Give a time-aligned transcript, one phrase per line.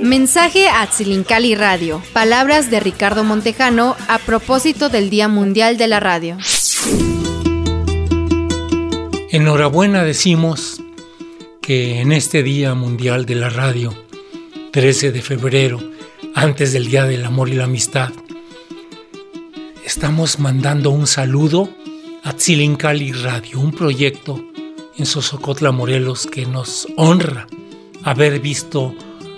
[0.00, 2.02] Mensaje a Tzilincali Radio.
[2.12, 6.38] Palabras de Ricardo Montejano a propósito del Día Mundial de la Radio.
[9.30, 10.82] Enhorabuena decimos
[11.60, 13.94] que en este Día Mundial de la Radio,
[14.72, 15.80] 13 de febrero,
[16.34, 18.10] antes del Día del Amor y la Amistad,
[19.86, 21.70] estamos mandando un saludo
[22.24, 24.51] a Tzilincali Radio, un proyecto
[24.96, 27.46] en Sosocotla, Morelos, que nos honra
[28.04, 28.94] haber visto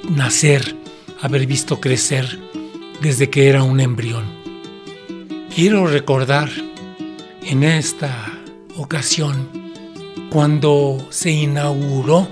[0.08, 0.76] nacer,
[1.20, 2.38] haber visto crecer
[3.00, 4.24] desde que era un embrión.
[5.54, 6.50] Quiero recordar
[7.42, 8.32] en esta
[8.76, 9.48] ocasión
[10.30, 12.26] cuando se inauguró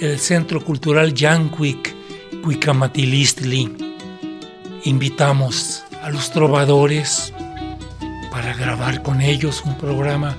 [0.00, 1.94] el Centro Cultural Yanquic
[2.42, 3.94] Cuicamatilistli.
[4.84, 7.32] Invitamos a los trovadores
[8.30, 10.36] para grabar con ellos un programa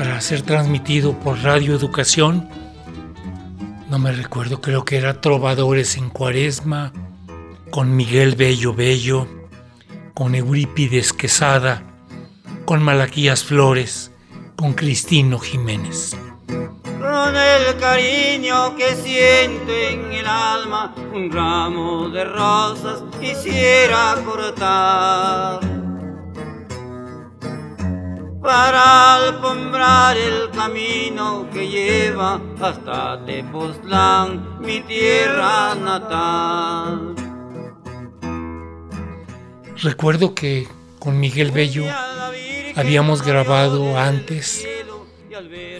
[0.00, 2.48] para ser transmitido por Radio Educación
[3.90, 6.90] no me recuerdo, creo que era Trovadores en Cuaresma,
[7.70, 9.28] con Miguel Bello Bello,
[10.14, 11.82] con Eurípides Quesada,
[12.64, 14.10] con Malaquías Flores,
[14.56, 16.16] con Cristino Jiménez.
[16.46, 25.69] Con el cariño que siento en el alma, un ramo de rosas quisiera cortar
[28.42, 37.14] para alfombrar el camino que lleva hasta Tepoztlán, mi tierra natal.
[39.82, 40.66] Recuerdo que
[40.98, 41.84] con Miguel Bello
[42.76, 44.66] habíamos grabado antes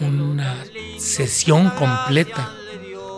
[0.01, 0.63] una
[0.97, 2.51] sesión completa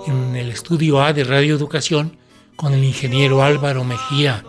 [0.08, 2.17] en el estudio A de Radio Educación
[2.55, 4.44] con el ingeniero Álvaro Mejía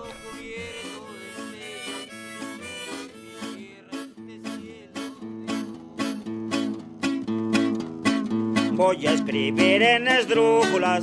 [9.34, 11.02] escribir en esdrújulas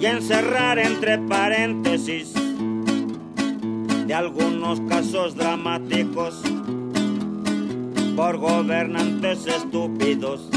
[0.00, 2.32] y encerrar entre paréntesis
[4.06, 6.40] de algunos casos dramáticos
[8.16, 10.48] por gobernantes estúpidos.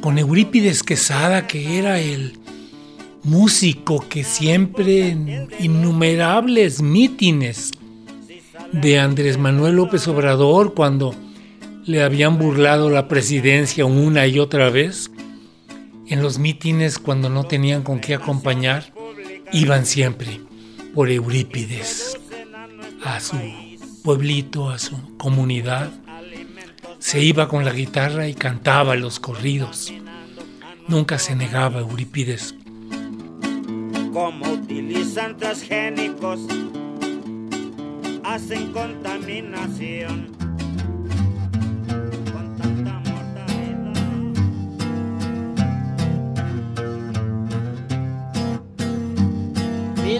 [0.00, 2.38] Con Eurípides Quesada, que era el
[3.24, 7.72] músico que siempre en innumerables mítines
[8.70, 11.16] de Andrés Manuel López Obrador, cuando
[11.90, 15.10] le habían burlado la presidencia una y otra vez.
[16.06, 18.92] En los mítines, cuando no tenían con qué acompañar,
[19.52, 20.40] iban siempre
[20.94, 22.16] por Eurípides
[23.02, 23.36] a su
[24.04, 25.90] pueblito, a su comunidad.
[27.00, 29.92] Se iba con la guitarra y cantaba los corridos.
[30.86, 32.54] Nunca se negaba Eurípides.
[34.12, 36.40] Como utilizan transgénicos,
[38.22, 40.39] hacen contaminación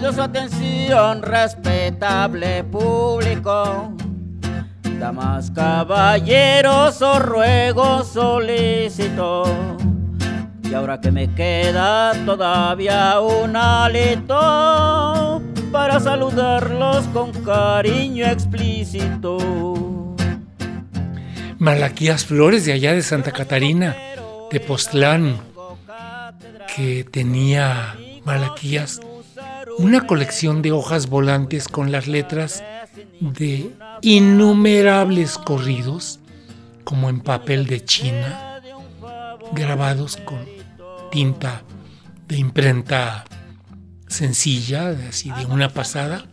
[0.01, 3.93] Su atención, respetable público.
[4.99, 9.43] Damas, caballeros, os ruego solicito.
[10.63, 15.41] Y ahora que me queda todavía un alito
[15.71, 19.37] para saludarlos con cariño explícito.
[21.57, 23.95] Malaquías Flores de allá de Santa Catarina,
[24.51, 25.37] de Postlán,
[26.75, 27.95] que tenía
[28.25, 28.99] Malaquías
[29.81, 32.63] una colección de hojas volantes con las letras
[33.19, 33.71] de
[34.01, 36.19] innumerables corridos,
[36.83, 38.61] como en papel de China,
[39.53, 40.45] grabados con
[41.11, 41.63] tinta
[42.27, 43.25] de imprenta
[44.07, 46.25] sencilla, así de una pasada,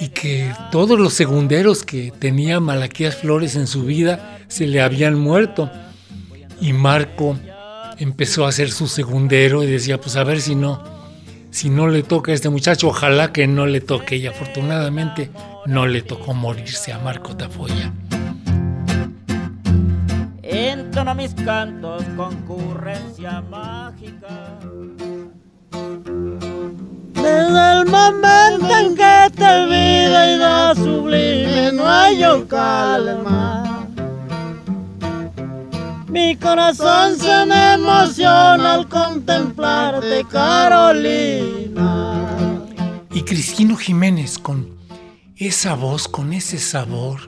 [0.00, 5.18] y que todos los segunderos que tenía Malaquías Flores en su vida se le habían
[5.18, 5.70] muerto.
[6.60, 7.38] Y Marco
[7.98, 10.95] empezó a hacer su segundero y decía, pues a ver si no
[11.56, 14.16] si no le toca a este muchacho, ojalá que no le toque.
[14.16, 15.30] Y afortunadamente
[15.64, 17.94] no le tocó morirse a Marco Tafoya.
[20.42, 24.58] Entono mis cantos, concurrencia mágica.
[27.14, 33.65] Desde el momento en que te vida y da sublime, no hay yo calma.
[36.16, 42.16] Mi corazón se me emociona al contemplarte, Carolina.
[43.12, 44.78] Y Cristino Jiménez con
[45.36, 47.20] esa voz, con ese sabor.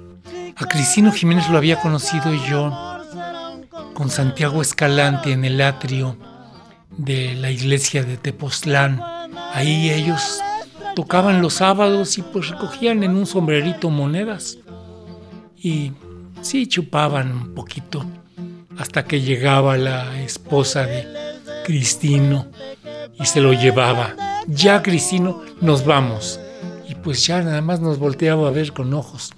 [0.56, 2.72] A Cristino Jiménez lo había conocido yo
[3.92, 6.16] con Santiago Escalante en el atrio
[6.96, 9.02] de la iglesia de Tepoztlán.
[9.52, 10.40] Ahí ellos
[10.96, 14.56] tocaban los sábados y pues recogían en un sombrerito monedas.
[15.58, 15.92] Y
[16.40, 18.04] Sí, chupaban un poquito
[18.78, 21.06] hasta que llegaba la esposa de
[21.64, 22.46] Cristino
[23.18, 24.14] y se lo llevaba.
[24.46, 26.40] Ya, Cristino, nos vamos.
[26.88, 29.32] Y pues ya nada más nos volteaba a ver con ojos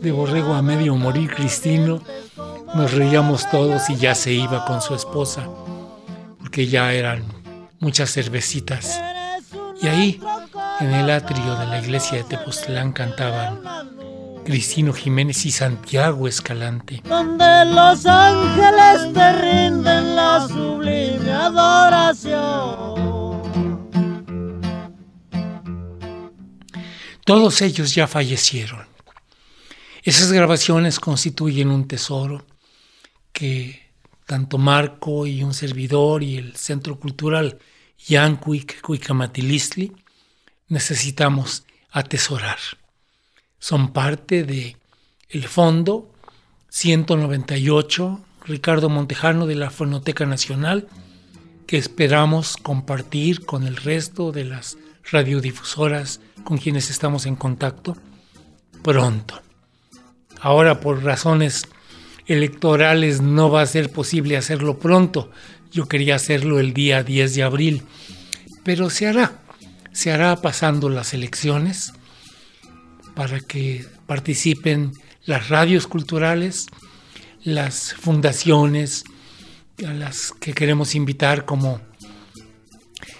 [0.00, 2.02] de borrego a medio morir Cristino.
[2.74, 5.48] Nos reíamos todos y ya se iba con su esposa,
[6.40, 7.24] porque ya eran
[7.78, 9.00] muchas cervecitas.
[9.80, 10.20] Y ahí,
[10.80, 13.60] en el atrio de la iglesia de Tepoztlán, cantaban
[14.44, 17.00] Cristino Jiménez y Santiago Escalante.
[17.04, 22.94] Donde los ángeles te rinden la sublime adoración.
[27.24, 28.86] Todos ellos ya fallecieron.
[30.02, 32.44] Esas grabaciones constituyen un tesoro
[33.32, 33.90] que
[34.26, 37.58] tanto Marco y un servidor y el Centro Cultural
[38.06, 39.92] Yancuic Cuicamatilistli
[40.68, 42.58] necesitamos atesorar.
[43.66, 44.76] Son parte de
[45.30, 46.12] el fondo
[46.68, 50.86] 198 Ricardo Montejano de la Fonoteca Nacional
[51.66, 54.76] que esperamos compartir con el resto de las
[55.10, 57.96] radiodifusoras con quienes estamos en contacto
[58.82, 59.40] pronto.
[60.40, 61.66] Ahora por razones
[62.26, 65.30] electorales no va a ser posible hacerlo pronto.
[65.72, 67.82] Yo quería hacerlo el día 10 de abril,
[68.62, 69.38] pero se hará.
[69.92, 71.94] Se hará pasando las elecciones
[73.14, 74.92] para que participen
[75.24, 76.66] las radios culturales,
[77.42, 79.04] las fundaciones
[79.86, 81.80] a las que queremos invitar como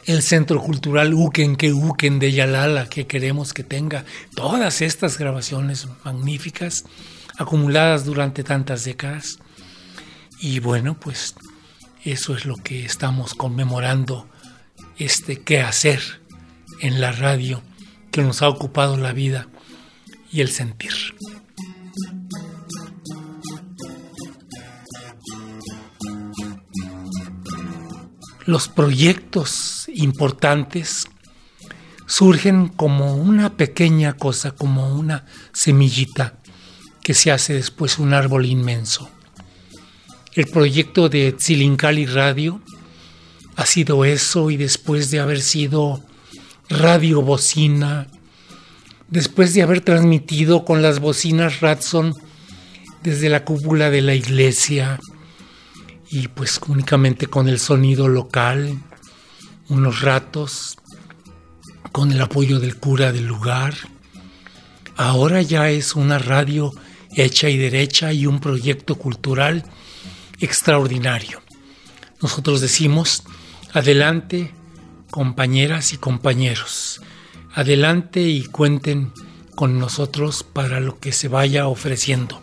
[0.06, 4.05] el Centro Cultural Uken que Uken de Yalala, que queremos que tenga
[4.35, 6.85] todas estas grabaciones magníficas
[7.38, 9.38] acumuladas durante tantas décadas.
[10.41, 11.35] Y bueno, pues
[12.05, 14.29] eso es lo que estamos conmemorando,
[14.99, 16.02] este qué hacer
[16.81, 17.62] en la radio
[18.11, 19.49] que nos ha ocupado la vida
[20.35, 20.93] y el sentir.
[28.45, 31.07] Los proyectos importantes
[32.07, 36.41] surgen como una pequeña cosa, como una semillita
[37.05, 39.09] que se hace después un árbol inmenso.
[40.35, 42.61] El proyecto de Tzilincali Radio
[43.55, 46.03] ha sido eso y después de haber sido
[46.69, 48.09] radio bocina,
[49.09, 52.15] después de haber transmitido con las bocinas Ratson
[53.03, 54.99] desde la cúpula de la iglesia
[56.11, 58.79] y pues únicamente con el sonido local,
[59.69, 60.77] unos ratos,
[61.93, 63.75] con el apoyo del cura del lugar.
[64.97, 66.73] Ahora ya es una radio
[67.17, 69.65] hecha y derecha y un proyecto cultural
[70.41, 71.43] extraordinario.
[72.21, 73.23] Nosotros decimos,
[73.73, 74.53] adelante
[75.11, 77.01] compañeras y compañeros,
[77.55, 79.12] adelante y cuenten
[79.55, 82.41] con nosotros para lo que se vaya ofreciendo.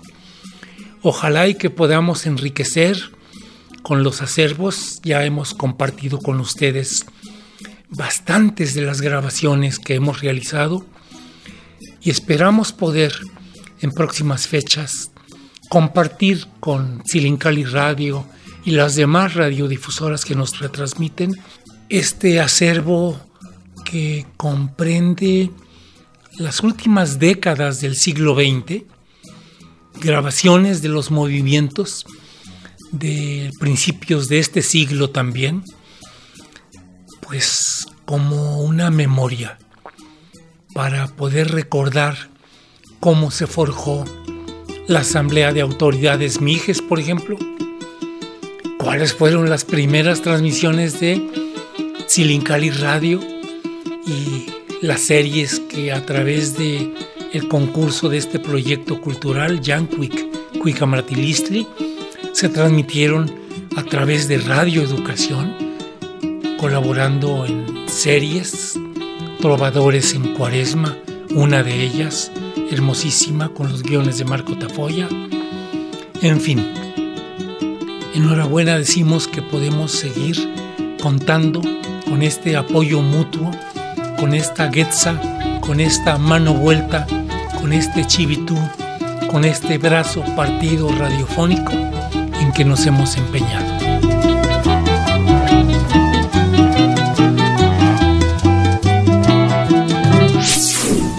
[1.01, 2.97] Ojalá y que podamos enriquecer
[3.83, 7.05] con los acervos, ya hemos compartido con ustedes
[7.89, 10.85] bastantes de las grabaciones que hemos realizado
[12.01, 13.13] y esperamos poder
[13.81, 15.11] en próximas fechas
[15.67, 18.25] compartir con Silincali Radio
[18.63, 21.35] y las demás radiodifusoras que nos retransmiten
[21.89, 23.19] este acervo
[23.91, 25.51] que comprende
[26.37, 28.83] las últimas décadas del siglo XX,
[29.99, 32.05] grabaciones de los movimientos
[32.93, 35.65] de principios de este siglo también,
[37.19, 39.57] pues como una memoria
[40.73, 42.29] para poder recordar
[43.01, 44.05] cómo se forjó
[44.87, 47.37] la Asamblea de Autoridades Mijes, por ejemplo,
[48.77, 51.21] cuáles fueron las primeras transmisiones de
[52.07, 53.40] Silincali Radio
[54.05, 54.47] y
[54.81, 56.93] las series que a través de
[57.33, 61.67] el concurso de este proyecto cultural, Yanquic Cuicamatilistli,
[62.33, 63.31] se transmitieron
[63.77, 65.55] a través de Radio Educación,
[66.57, 68.79] colaborando en series,
[69.39, 70.97] Trovadores en Cuaresma,
[71.31, 72.31] una de ellas,
[72.69, 75.07] hermosísima con los guiones de Marco Tafoya.
[76.21, 76.73] En fin,
[78.13, 80.37] enhorabuena decimos que podemos seguir
[81.01, 81.61] contando
[82.05, 83.51] con este apoyo mutuo,
[84.21, 85.19] con esta getza,
[85.61, 87.07] con esta mano vuelta,
[87.59, 88.55] con este chivitú,
[89.31, 93.65] con este brazo partido radiofónico en que nos hemos empeñado.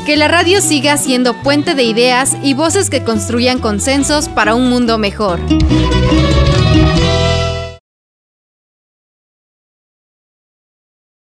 [0.07, 4.71] Que la radio siga siendo puente de ideas y voces que construyan consensos para un
[4.71, 5.41] mundo mejor.